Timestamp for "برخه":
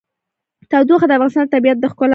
1.99-2.07